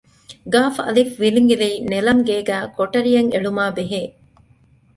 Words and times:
ގއ.ވިލިނގިލީ 0.53 1.69
ނެލަމްގޭގައި 1.91 2.65
ކޮޓަރިއެއް 2.75 3.31
އެޅުމާއި 3.33 3.73
ބެހޭ 3.77 4.01